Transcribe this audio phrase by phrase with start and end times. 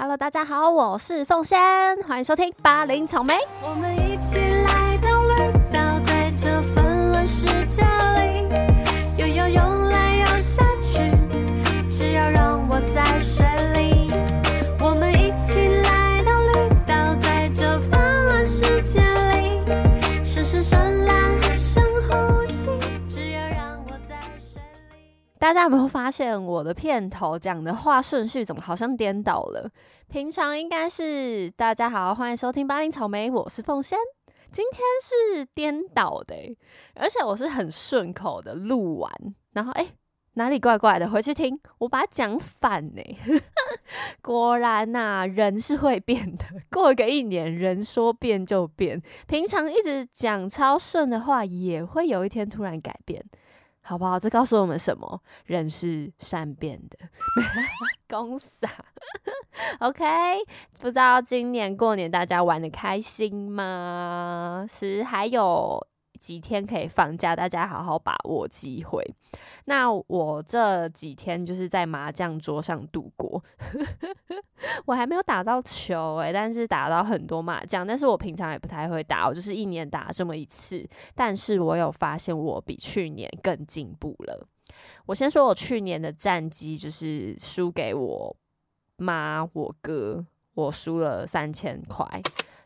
[0.00, 1.58] Hello，大家好，我是凤仙，
[2.06, 3.34] 欢迎收听八零草莓。
[3.60, 5.34] 我们一起来到了
[25.38, 29.70] 大家有没有发现我的片头讲的话顺序怎么好像颠倒了？
[30.08, 33.96] 平常应该是大家好，欢迎收听八零草莓，我是凤仙。
[34.50, 36.34] 今天是颠倒的、
[36.94, 39.12] 而且我是很顺口的录完，
[39.52, 39.86] 然后哎、
[40.34, 43.02] 哪里怪怪的，回去听我把它讲反呢、
[44.20, 46.44] 果然呐、人是会变的。
[46.68, 53.24] 过个一年，人说变就变，平常一直讲超顺的话，也会有一天突然改变。
[53.88, 54.20] 好不好？
[54.20, 55.22] 这告诉我们什么？
[55.46, 56.98] 人是善变的。
[58.06, 58.68] 公傻。
[59.80, 60.04] OK，
[60.78, 64.66] 不知道今年过年大家玩的开心吗？
[64.68, 65.86] 是还有
[66.18, 69.04] 几天可以放假，大家好好把握机会。
[69.64, 73.42] 那我这几天就是在麻将桌上度过，
[74.86, 77.86] 我还没有打到球诶、但是打到很多麻将。
[77.86, 80.86] 但是我平常也不太会打，我就是一年打这么一次。
[81.14, 84.46] 但是我有发现我比去年更进步了。
[85.06, 88.36] 我先说我去年的战绩就是输给我
[88.96, 90.24] 妈、我哥，
[90.58, 92.04] 我输了三千块，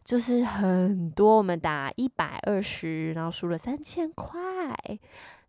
[0.03, 1.37] 就是很多。
[1.37, 4.33] 我们打一百二十，然后输了三千块。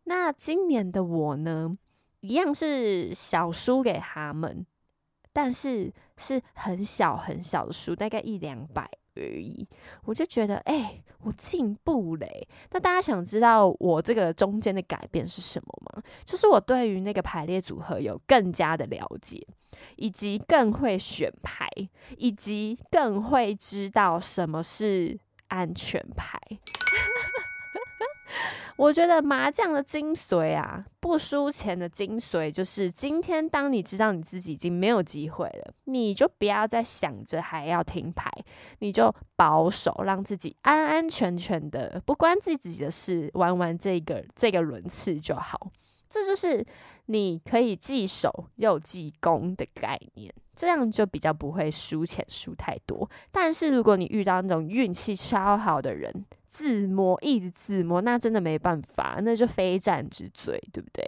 [0.04, 1.78] 那今年的我呢，
[2.20, 4.66] 一样是小输给他们，
[5.32, 9.66] 但是是很小很小的输，大概一两百而已。
[10.04, 16.04] 我就觉得，哎、我进步嘞、那大家想知道我这个中间的改变是什么吗？
[16.26, 19.48] 就是我对于那个排列组合有更加的了解，
[19.96, 21.68] 以及更会选牌，
[22.18, 26.40] 以及更会知道什么是安全牌。
[28.76, 38.32] 我觉得麻将的精髓啊，不输钱的精髓就是，今天当你知道你自己已经没有机会了，你就不要再想着还要听牌，
[38.80, 45.72] 你就保守，让自己安安全全的，不关自己的事，玩玩这个这个轮次就好。
[46.10, 46.66] 这就是
[47.08, 53.10] 你可以既守又既攻的概念，这样就比较不会输钱输太多。
[53.32, 61.04] 但是如果你遇到那种运气超好的人，自摸一直自摸，那真的没办法，那就非战之罪，对不对？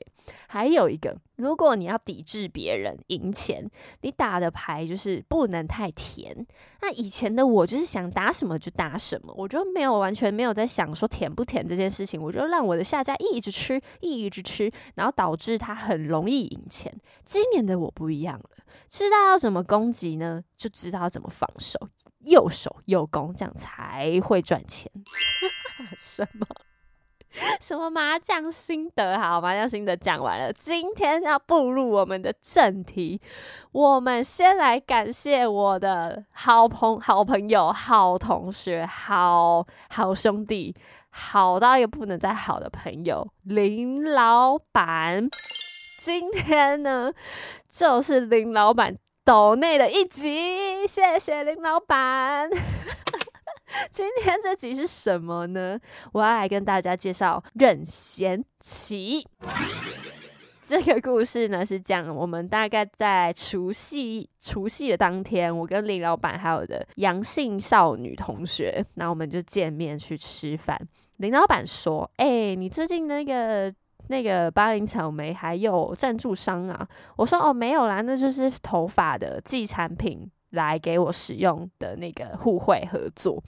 [0.48, 3.70] 还有一个，如果你要抵制别人赢钱，
[4.02, 6.36] 你打的牌就是不能太甜。
[6.82, 16.92] 那以前的我就是想打什么就打什么，我就没有完全没有在想说甜不甜这件事情，我就让我的下家一直吃，一直吃，然后导致他很容易赢钱。
[17.24, 18.50] 今年的我不一样了，
[18.90, 21.78] 知道要怎么攻击呢，就知道怎么防守，
[22.26, 24.92] 右手右攻，这样才会赚钱。
[25.98, 26.46] 什么？
[27.60, 29.20] 什么麻将心得？
[29.20, 30.54] 好，麻将心得讲完了。
[30.54, 33.20] 今天要步入我们的正题，
[33.74, 40.74] 我们先来感谢我的好朋好朋友、好同学、好好兄弟，
[41.10, 45.28] 好到一个不能再好的朋友林老板。
[46.00, 47.12] 今天呢，
[47.68, 52.48] 就是林老板抖内的一集，谢谢林老板。
[53.90, 55.80] 今天这集是什么呢？
[56.14, 59.28] 我要来跟大家介绍任贤齐。
[60.62, 70.80] 这个故事呢是讲我们大概在除夕除夕的当天，我跟林老板还有的阳性少女同学，那我们就见面去吃饭。
[71.18, 73.74] 林老板说：“哎、你最近那个
[74.08, 83.44] 那个巴林草莓还有赞助商啊？”我说：“哦，没有啦，那就是头发的寄产品。”来给我使用的那个互惠合作，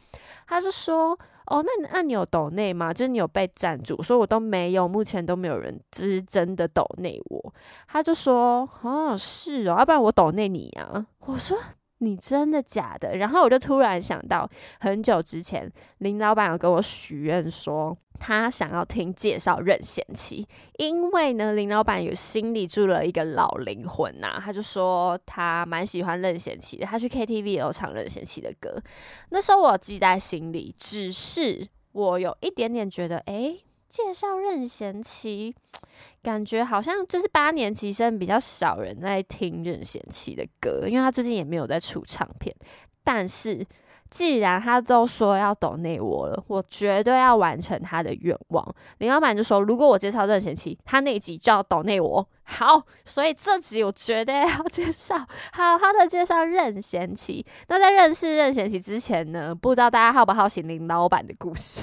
[0.45, 1.17] 他就说
[1.47, 2.93] ：“哦，那你那你有抖内吗？
[2.93, 7.53] 就是你有被赞助？”我说：“我都没有，目前都没有人就是真的抖内我。”
[7.87, 11.57] 他就说：“哦，是哦，要不然我抖内你啊？”我说
[11.99, 14.49] ：“你真的假的？”然后我就突然想到，
[14.79, 17.97] 很久之前林老板有跟我许愿说。
[18.19, 20.43] 他想要听介绍任贤齐，
[20.79, 28.81] 因为呢，林老板有心里住了一个老灵魂呐、他就说他蛮喜欢任贤齐的，他去 KTV 也有唱任贤齐的歌。
[29.29, 33.59] 那时候我记在心里，只是我有一点点觉得，诶，
[33.97, 35.55] 介绍任贤齐，
[36.21, 42.55] 感觉好像就是八年级生比较少人在听任贤齐的歌，因为他最近也没有在出唱片。
[43.03, 43.65] 但是
[44.11, 48.75] 既然他都说要抖内我了，我绝对要完成他的愿望。
[48.99, 52.29] 林老板就说，如果我介绍任贤齐，他那集就要抖内我。
[52.43, 55.17] 好，所以这集我绝对要介绍，
[55.53, 57.43] 好好的介绍任贤齐。
[57.67, 61.81] 那在认识任贤齐之前呢，不知道大家好不好奇林老板的故事？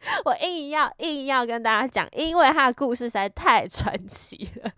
[0.24, 4.70] 我硬要硬要跟大家讲，因为他的故事实在太传奇了，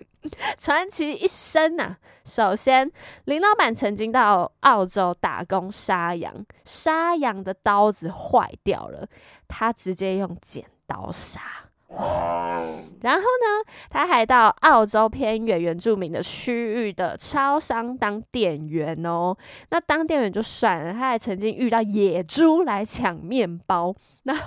[0.58, 1.96] 传奇一生呐。
[2.24, 2.90] 首先，
[3.24, 9.08] 林老板曾经到澳洲打工杀羊，杀羊的刀子坏掉了，
[9.48, 11.40] 他直接用剪刀杀。
[11.92, 19.36] 然后呢，他还到澳洲偏远原住民的区域的超商当店员哦。
[19.70, 23.94] 那当店员就算了，他还曾经遇到野猪来抢面包。
[24.22, 24.42] 然后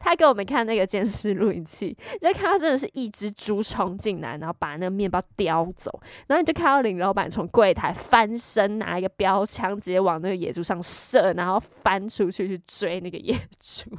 [0.00, 6.00] 他给我们看那个监视录影器，就看到真的是一只猪冲进来，然后把那个面包叼走。
[6.28, 13.90] 然后你就看到林老板从柜台翻身，拿一个标枪直接往那个野猪上射，然后翻出去去追那个野猪。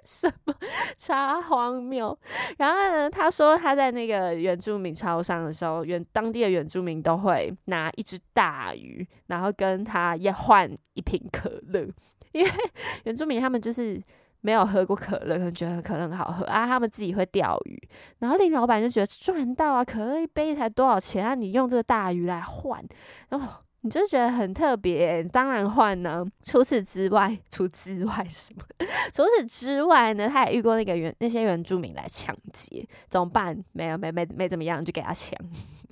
[0.06, 0.54] 什么
[0.96, 2.16] 超荒谬？
[2.56, 3.10] 然后呢？
[3.10, 11.86] 他说他在那个原住民超商的时候，原当地的原住民都会拿一只大鱼，然后跟他要换一瓶可乐，
[12.32, 12.50] 因为
[13.04, 14.02] 原住民他们就是
[14.40, 17.88] 没有喝过可乐，可能觉得可乐很好喝啊，他们自己会钓鱼。
[18.20, 21.34] 然后林老板就觉得赚到啊，可乐一杯才多少钱啊？
[21.34, 22.82] 你用这个大鱼来换，
[23.28, 23.62] 然后。
[23.82, 26.24] 你就觉得很特别，当然换呢。
[26.42, 28.62] 除此之外，除此之外什么？
[29.14, 30.28] 除此之外呢？
[30.28, 33.56] 他也遇过那个原那些原住民来抢劫，怎么办？
[33.72, 35.38] 没有，没没没怎么样，就给他抢，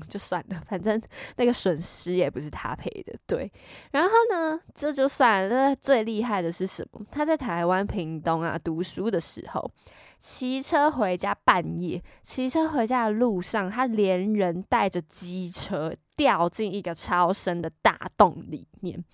[0.09, 0.61] 就算了。
[0.69, 1.01] 反正
[1.37, 3.51] 那个损失也不是他赔的，对。
[3.93, 5.49] 然后呢，这就算了。
[5.49, 7.01] 那最厉害的是什么？
[7.11, 9.71] 他在台湾屏东啊读书的时候。
[10.19, 19.05] 骑车回家，半夜骑车回家的路上，他连人带着机车掉进一个超深的大洞里面。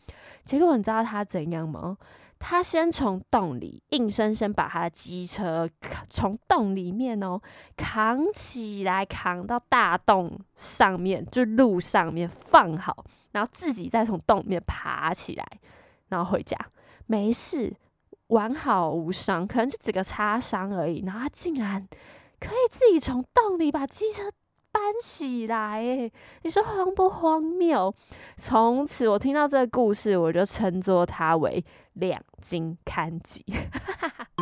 [0.45, 1.99] 结果你知道他怎样吗？
[2.39, 5.69] 他先从洞里硬生生把他的机车
[6.11, 7.41] 从洞里面哦
[7.77, 15.47] 扛起来，扛到大洞上面，就路上面放好，然后自己再从洞里面爬起来，
[16.09, 16.59] 然后回家，
[17.07, 17.77] 没事。
[18.29, 21.03] 完好无伤，可能就几个擦伤而已。
[21.05, 21.87] 然后他竟然
[22.41, 24.31] 可以自己从洞里把机车
[24.71, 25.83] 搬起来，
[26.43, 27.95] 你说荒不荒谬？
[28.39, 31.63] 从此我听到这个故事，我就称作他为
[31.95, 33.45] 两金看吉，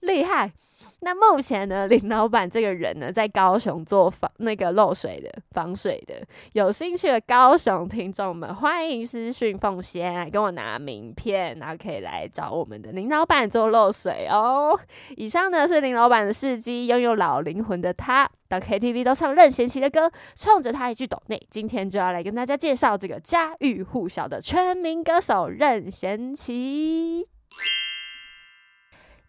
[0.00, 0.52] 厉害。
[1.00, 14.78] 那目前呢，林老板这个人呢，在高雄做防那个漏水的防水的，有兴趣的高雄听众们，欢迎私讯奉献来跟我拿名片，然后可以来找我们的林老板做漏水哦。
[15.16, 27.37] 以上呢是林老板的事迹，拥有老灵魂的他，到 KTV 都唱任贤齐的歌，冲着他一句抖内，今天就要来跟大家介绍这个家喻户晓的全民歌手任贤齐。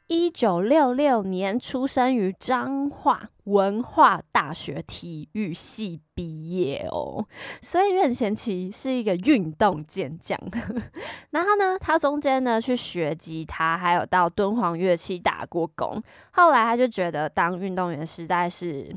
[0.10, 7.24] 一九六六年出生于彰化文化大学体育系毕业哦，
[7.62, 10.36] 所以任贤齐是一个运动健将。
[11.30, 16.02] 然后呢，他中间呢去学吉他，还有到敦煌乐器打过工。
[16.32, 18.92] 后来他就觉得当运动员实在是。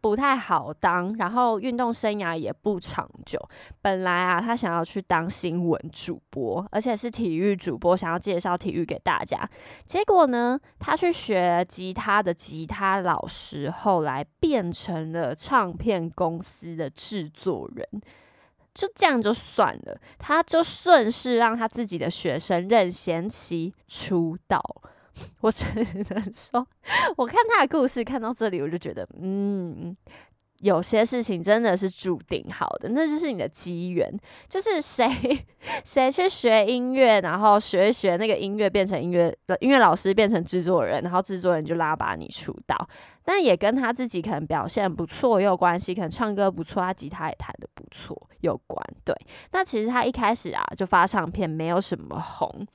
[0.00, 3.38] 不太好当，然后运动生涯也不长久。
[3.82, 9.48] 本来啊，他想要去当新闻主播，而且是体育主播，想要介绍体育给大家。
[9.84, 17.86] 结果呢，他去学吉他的吉他老师，后来变成了唱片公司的制作人。
[18.74, 24.62] 就这样就算了，他就顺势让他自己的学生任贤齐出道。
[25.40, 26.66] 我只能说，
[27.16, 29.96] 我看他的故事看到这里，我就觉得，嗯，
[30.58, 34.10] 有些事情真的是注定好的，那就是你的机缘。
[34.48, 35.06] 就是谁
[35.84, 42.88] 谁去学音乐，然后学一学那个音乐，变成音乐音乐老师，变成制作人，然后制作人就拉拔你出道。
[43.24, 48.80] 但也跟他自己可能表现不错也有关系，可能唱歌不错，他吉他也弹的不错有关。
[49.04, 49.14] 对，
[49.50, 52.66] 那其实他一开始啊，就发唱片，没有什么红。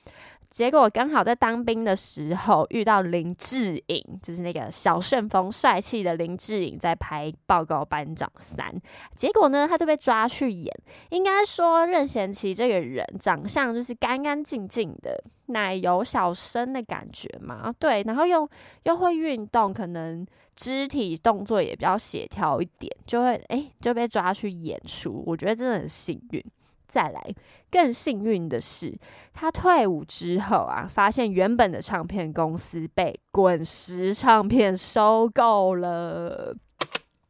[0.51, 8.67] 结果刚好在当兵的时候遇到林志颖，就是那个小旋风帅气的林志颖在拍《报告班长三》，
[9.15, 10.71] 结果呢他就被抓去演。
[11.09, 18.47] 应该说任贤齐这个人长相就是干干净净的奶油小生的感觉嘛，对，然后又
[18.83, 25.23] 又会运动，可能肢体动作也比较协调一点，就会哎就被抓去演出。
[25.25, 26.43] 我觉得真的很幸运。
[26.91, 27.33] 再来，
[27.71, 28.93] 更幸运的是，
[29.33, 36.53] 他退伍之后啊，发现原本的唱片公司被滚石唱片收购了。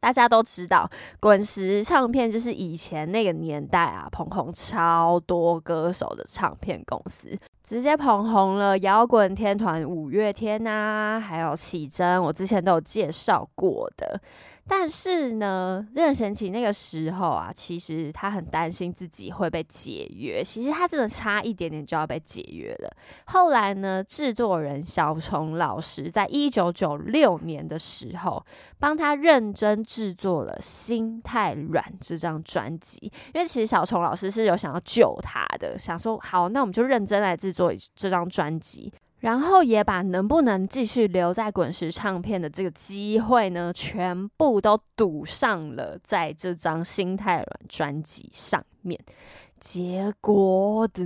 [0.00, 0.90] 大家都知道，
[1.20, 14.20] 滚石唱片就是以前那个年代啊，捧红超多歌手的唱片公司，直接捧红了摇滚天团五月天啊，还有启真，我之前都有介绍过的。
[14.68, 20.42] 但是呢，任贤齐那个时候啊，其实他很担心自己会被解约。
[20.42, 22.90] 其实他真的差一点点就要被解约了。
[23.26, 28.44] 后来呢，制作人小虫老师在一九九六年的时候，
[28.78, 33.12] 帮他认真制作了《心太软》这张专辑。
[33.34, 38.92] 因为其实小虫老师是有想要救他的，想说好，那我们就认真来制作这张专辑。
[39.22, 48.98] 然后也把能不能继续留在滚石唱片的这个机会呢，全部都赌上了在这张《心太软》专辑上面。
[49.58, 51.04] 结果的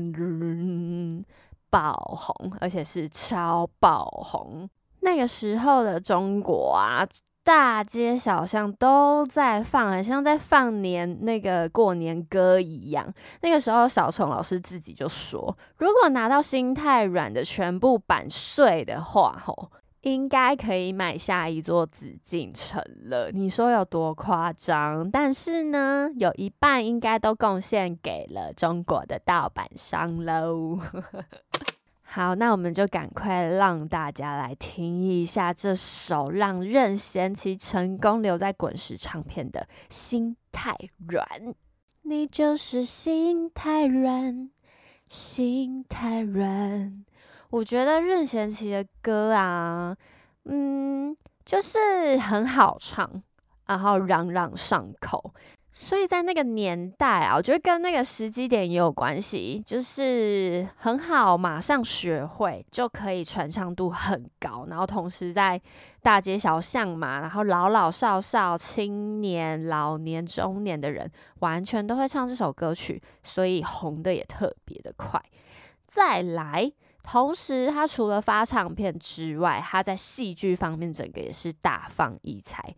[1.69, 4.69] 爆红，而且是超爆红。
[5.01, 7.07] 那个时候的中国啊。
[7.47, 13.07] 大街小巷都在放，很像在放年那个过年歌一样。
[13.41, 25.09] 那个时候，小虫老师自己就说：“如果拿到心太软的全部版税的话，吼，应该可以买下一座紫禁城了。”你说有多夸张？
[25.09, 30.81] 但是呢，有一半应该都贡献给了中国的盗版商喽。
[32.17, 40.75] 好，那我们就赶快让大家来听一下这首让任贤齐成功留在滚石唱片的《心太
[41.09, 41.23] 软》。
[42.05, 44.49] 你就是心太软，
[45.11, 47.05] 心太软。
[47.51, 49.95] 我觉得任贤齐的歌啊，
[50.47, 53.23] 嗯，就是很好唱，
[53.67, 55.35] 然后朗朗上口。
[55.78, 65.61] 所以在那个年代啊，我觉得跟那个时机点也有关系，就是很好，马上学会就可以传唱度很高，然后同时在
[66.00, 75.23] 大街小巷嘛，然后老老少少、青年、老年、中年的人完全都会唱这首歌曲，所以红的也特别的快。
[75.87, 82.75] 再来，同时他除了发唱片之外，他在戏剧方面整个也是大放异彩。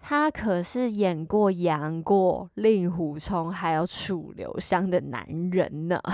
[0.00, 6.00] 他可是演过杨过、令狐冲，还有楚留香的男人呢。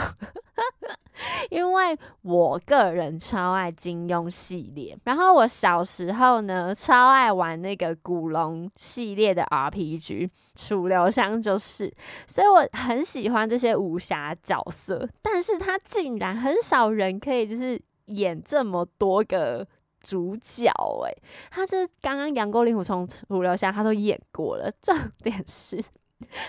[1.48, 11.90] 因为我个人超爱金庸系列，然后我小时候呢超爱玩那个古龙系列的 RPG，楚留香就是，
[12.26, 15.08] 所以我很喜欢这些武侠角色。
[15.22, 19.66] 但是他竟然很少人可以就是演这么多个。
[20.06, 20.70] 主角
[21.04, 21.12] 哎，
[21.50, 24.70] 他这刚刚杨过、令狐冲、楚留香，他都演过了。
[24.80, 25.82] 重点是，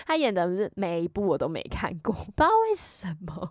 [0.06, 3.50] 他演的每一部我都没看过，不知道为什么。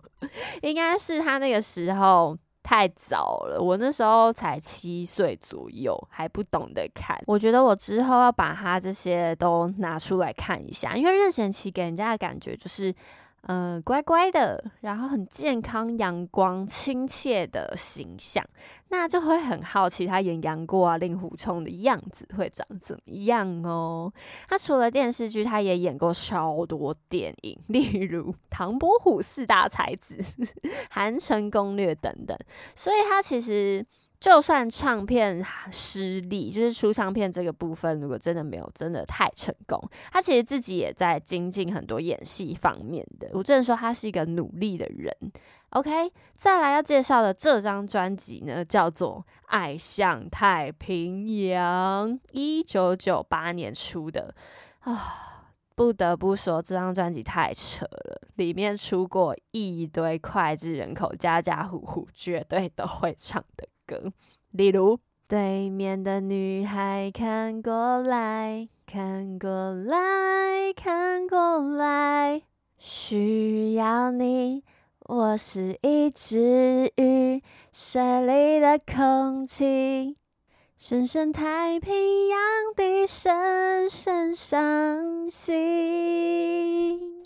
[0.62, 7.22] 应该是他那个时候太早了，我那时候才七岁左右，还不懂得看。
[7.26, 12.94] 我觉得我之后要把他这些都拿出来看一下，因为任贤齐给人家的感觉就是。
[13.42, 18.44] 嗯，乖乖的，然后很健康、阳光、亲切的形象，
[18.88, 24.12] 那就会很好奇他演杨过啊、令狐冲的样子会长怎么样哦。
[24.48, 30.16] 他除了电视剧，他也演过超多电影，例如《唐伯虎四大才子》
[30.90, 32.36] 《韩城攻略》等等，
[32.74, 33.86] 所以他其实。
[34.20, 43.30] 就算唱片失利，就是出唱片这个部分，如果真的没有真的太成功，他其实自己也在精进很多演戏方面的。
[43.32, 45.14] 我只能说他是一个努力的人。
[45.70, 54.34] OK，再来要介绍的这张专辑呢，叫做《爱向太平洋》，一九九八年出的
[54.80, 55.24] 啊。
[55.76, 63.68] 不得不说，这张专辑太扯了，里面出过一堆脍炙人口、家家户户绝对都会唱的。
[64.50, 72.42] 例如对面的女孩看过来看过来看过来，
[72.78, 74.64] 需要你，
[75.00, 77.42] 我是一只鱼，
[77.72, 80.16] 水里的空气，
[80.78, 82.38] 深深太平洋
[82.74, 87.22] 的深深伤心。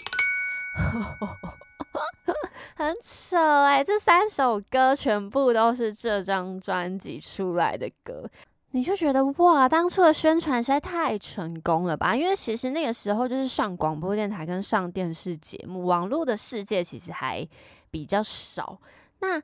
[2.74, 3.84] 很扯哎！
[3.84, 8.28] 这三首歌全部都是这张专辑出来的歌，
[8.70, 12.16] 你就觉得哇，当初的宣传实在太成功了吧？
[12.16, 17.46] 因为其实那个时候就是上广播电台跟上电视节目，网络的世界其实还
[17.90, 18.80] 比较少。
[19.20, 19.40] 那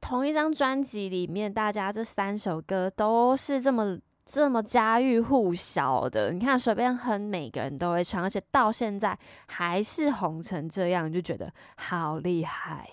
[0.00, 3.98] 同一张专辑里面，大家这三首歌都是这么。
[4.32, 12.88] 这么家喻户晓的，你看随便哼，每个人都会唱，而且到现在还是红成这样，就觉得好厉害。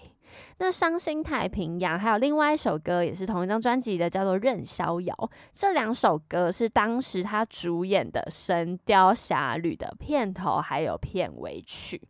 [0.58, 5.15] 那《伤心太平洋》还有另外一首歌也是同一张专辑的，叫做《任逍遥》。
[5.53, 12.01] 这两首歌是当时他主演的《神雕侠侣》的片头还有片尾曲，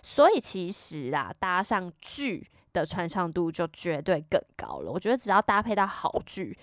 [0.00, 4.92] 所以其实啊，搭上剧的传唱度就绝对更高了。
[4.92, 6.56] 我觉得只要搭配到好剧，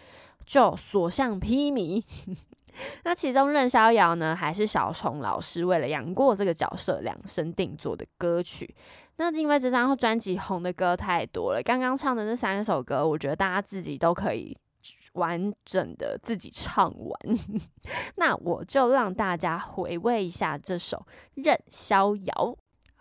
[0.46, 2.04] 就所向披靡。
[3.04, 8.74] 那其中任逍遥呢，还是小虫老师为了杨过这个角色量身定做的歌曲。
[9.18, 14.58] 那因为这张专辑红的歌太多了，刚刚唱的那三首歌，我觉得大家自己都可以
[15.14, 17.20] 完整的自己唱完。
[18.18, 20.98] 那我就让大家回味一下这首
[21.36, 22.34] 《任逍遥》。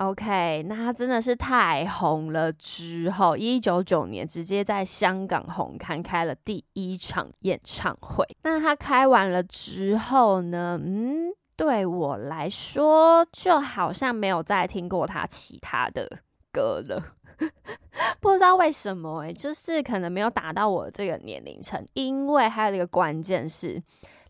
[0.03, 2.53] OK，那他真的是太红了。
[2.53, 8.27] 之后，一九九年直接在香港红磡开了第一场演唱会。
[8.43, 10.81] 那他开完了之后呢？
[10.83, 16.09] 嗯，对我来说，就好像没有再听过他其他的
[16.53, 17.15] 歌了。
[18.21, 21.85] 不知道为什么诶，就是可能没有达到我这个年龄层。
[21.95, 23.81] 因为还有一个关键是，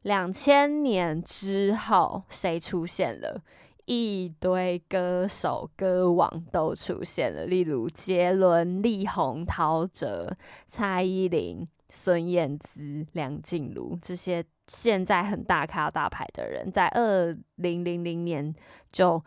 [0.02, 3.40] 两千年之后谁出现了？
[3.84, 10.30] 一堆歌手歌王都出现了，例如杰伦、力宏、陶喆、
[10.66, 18.54] 蔡依林、孙燕姿、梁静茹这些现在很大咖大牌的人，在二零零零年
[18.90, 19.22] 就。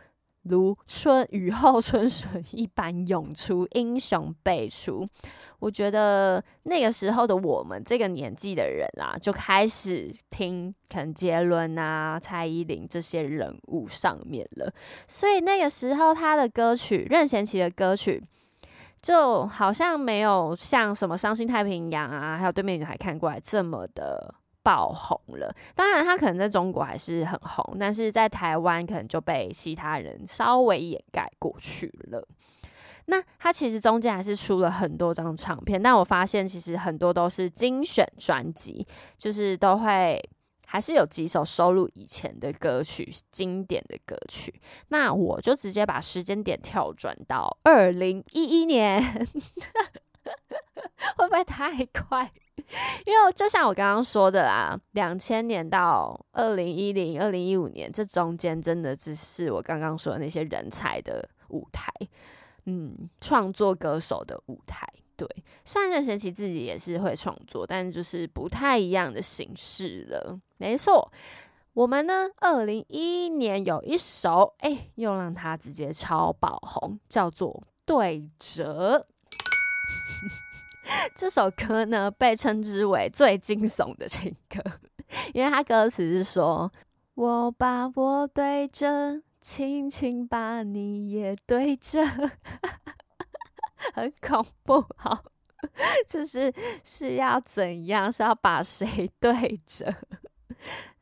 [0.48, 5.10] 如春雨后春笋一般涌出，英雄辈出。
[5.66, 14.72] 我觉得那个时候的我们这个年纪的人啊，就开始听可能杰伦啊、蔡依林这些人物上面了。
[15.08, 18.22] 所以那个时候他的歌曲，任贤齐的歌曲，
[19.02, 24.36] 就好像没有像什么《伤心太平洋》啊，还有《对面女孩看过来》这么的。
[24.62, 32.28] 爆红了，当然他可能在中国还是很红，但是在台湾可能就被其他人稍微掩盖过去了。
[33.06, 38.86] 那他其实中间还是出了很多张唱片，但我发现其实很多都是精选专辑，
[39.18, 40.20] 就是都会
[40.66, 44.54] 还是有几首收录以前的歌曲，经典的歌曲。
[44.90, 49.02] 那我就直接把时间点跳转到二零一一年，
[51.18, 52.32] 会不会太快？
[53.06, 61.92] 因为就像我刚刚说的啦，两千年到二零一零、二零一五年这中间，真的只是我刚刚说的那些人才的舞台，
[62.66, 64.88] 嗯，创作歌手的舞台。
[65.18, 65.28] 对，
[65.64, 70.38] 虽然任贤齐自己也是会创作，但就是不太一样的形式了。
[70.58, 71.10] 没错，
[71.74, 77.50] 我们呢，二零一一年有一首，哎，又让他直接超爆红，叫做
[77.86, 79.00] 《对折》。
[81.16, 84.62] 这首歌呢，被称之为最惊悚的情歌，
[85.34, 86.72] 因为它歌词是说
[87.16, 92.04] ：“我把我对着，轻轻把你也对着，
[93.94, 95.24] 很恐怖。”好，
[96.10, 96.52] 就是
[96.84, 98.10] 是要怎样？
[98.12, 99.94] 是要把谁对着？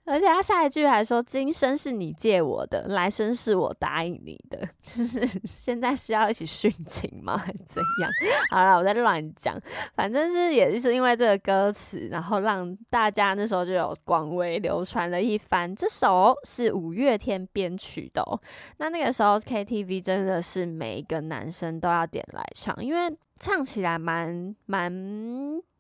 [0.05, 4.59] 而且他下一句还说：“今生是你借我的，来生是我答应你的。
[4.83, 7.37] ”就是现在是要一起殉情吗？
[7.39, 8.11] 还是怎样？
[8.51, 9.57] 好了，我在乱讲。
[9.95, 15.73] 反正是也是因为这个歌词，然后让大家那时候就有广为流传了一番。
[15.75, 18.39] 这首是五月天编曲的，哦
[18.77, 23.17] 那那个时候 KTV 真的是每一个男生都要点来唱，因为。
[23.43, 24.89] 唱起来蛮蛮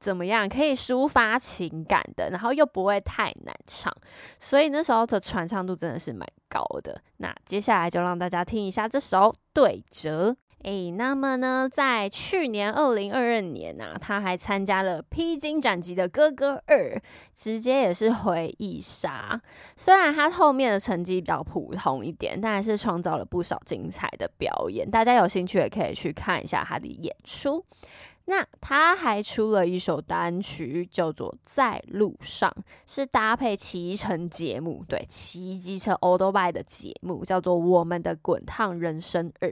[0.01, 3.89] 怎么样，可以抒发情感的，然后又不会太难唱，
[4.37, 7.01] 所以那时候的传唱度真的是蛮高的。
[7.17, 10.31] 那接下来就让大家听一下这首《对折》。
[10.63, 16.95] 诶，那么呢，在去年二零二二年啊，他还参加了《披荆斩棘的哥哥二》，
[17.35, 19.41] 直接也是回忆杀。
[19.75, 24.89] 虽然他后面的成绩比较普通一点，但还是创造了不少精彩的表演。
[24.89, 27.65] 大家有兴趣也可以去看一下他的演出。
[28.25, 32.49] 那他还出了一首单曲，叫做《在路上》，
[32.87, 39.49] 是搭配骑乘节目，对，骑机车 o l d b y 的节目，叫做《我们的滚烫人生二》。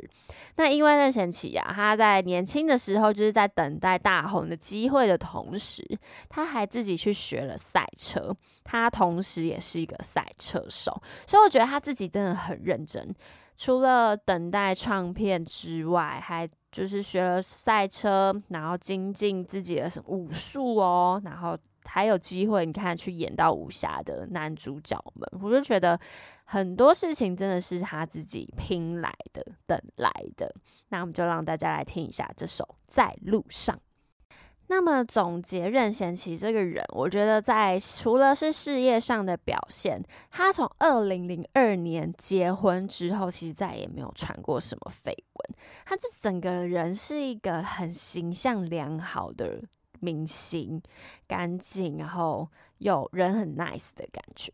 [0.55, 5.85] 那因为任贤齐啊，他在年轻的时候就是在等待大红的机会的同时，
[6.29, 13.13] 他还自己去学了赛车，他同时也是一个赛车手，所以我觉得他自己真的很认真。
[13.57, 25.99] 除了等待唱片之外，还就是学了赛车，然后精进自己的什么武术哦，然后还有机会，你看去演到武侠的男主角们，我就觉得
[26.45, 30.53] 很多事情真的是他自己拼来的、等来的。
[30.89, 33.75] 那我们就让大家来听一下这首《在路上》。
[34.71, 45.57] 那么总结任贤齐这个人，我觉得在除了是事业上的表现，他从二零零二年结婚之后，其实再也没有传过什么绯闻。
[45.85, 49.61] 他这整个人是一个很形象良好的。
[50.01, 50.81] 明星，
[51.27, 52.47] 干净，然后
[52.79, 54.51] 有人很 nice 的感觉。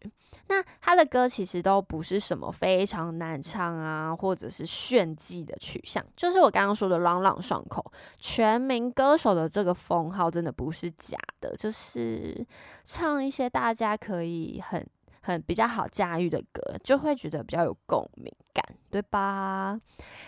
[0.47, 7.91] 那他的歌其实都不是什么非常难唱啊，或者是炫技的取向，就是我刚刚说的朗朗上口。
[8.19, 12.45] 全民歌手的这个封号真的不是假的，就是
[12.85, 14.87] 唱一些大家可以很。
[15.27, 19.77] 很比较好驾驭的歌，就会觉得比较有共鸣感，对吧？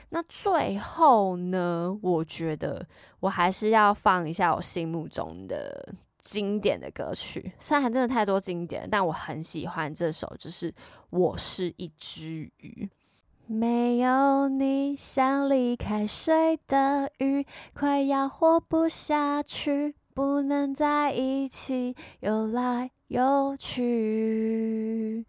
[0.09, 2.85] 那最后呢，我觉得
[3.21, 10.69] 我还是要放一下我心目中的经典的歌曲，虽然真的太多经典，但我很喜欢这首，就是
[11.11, 12.89] 《我是一只鱼》。
[13.47, 22.91] 没有你，像离开水的鱼，快要活不下去，不能在一起游来。
[23.09, 25.25] 有趣，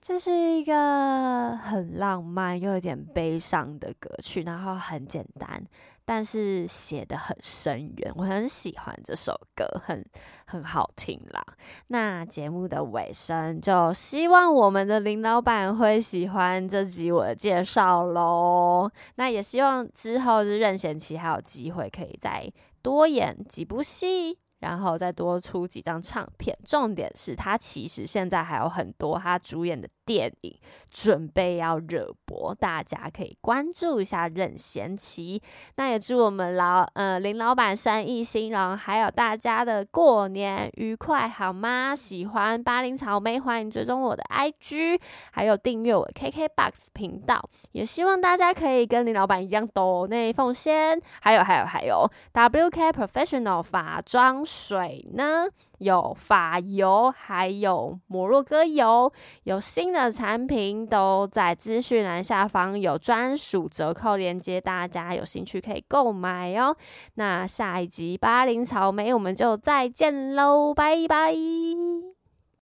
[0.00, 5.60] 这是一个很浪漫又有点悲伤的歌曲，然后很简单，
[6.04, 10.00] 但是写的很深远，我很喜欢这首歌，很
[10.46, 11.44] 很好听啦。
[11.88, 18.88] 那节目的尾声，就希望我们的林老板会喜欢这集我的介绍喽。
[19.16, 22.48] 那也希望之后是任贤齐还有机会可以再
[22.80, 24.38] 多演几部戏。
[24.60, 30.58] 然后再多出几张唱片，重点是他其实现在还有很多他主演的电影
[30.90, 35.42] 准备要热播，大家可以关注一下任贤齐。
[35.76, 41.94] 那也祝我们老呃林老板生意兴隆，还有大家的过年愉快，好吗？
[41.94, 44.98] 喜欢巴林草莓，欢迎追踪我的 IG，
[45.30, 47.46] 还有订阅我 KKBOX 频道。
[47.72, 50.98] 也希望大家可以跟林老板一样抖内奉献。
[51.20, 54.38] 还有还有还有，WK Professional 法妆。
[54.46, 55.46] 水呢？
[55.78, 59.12] 有法油，还有摩洛哥油，
[59.44, 66.76] 有新的产品都在资讯栏下方有专属折扣链接，大家有兴趣可以购买哦。
[67.14, 71.34] 那下一集巴林草莓我们就再见喽，拜拜。